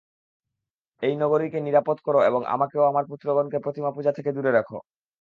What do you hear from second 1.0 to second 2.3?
এই নগরীকে নিরাপদ করো